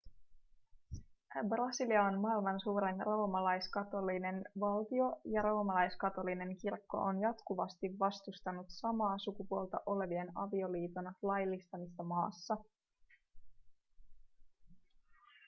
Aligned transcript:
brasilia 1.49 2.03
on 2.03 2.19
maailman 2.21 2.59
suurin 2.59 3.01
roomalaiskatolinen 3.01 4.43
valtio 4.59 5.21
ja 5.25 5.41
roomalaiskatolinen 5.41 6.57
kirkko 6.57 6.97
on 6.97 7.19
jatkuvasti 7.21 7.87
vastustanut 7.99 8.65
samaa 8.69 9.17
sukupuolta 9.17 9.77
olevien 9.85 10.31
avioliiton 10.35 11.13
laillistamista 11.21 12.03
maassa 12.03 12.57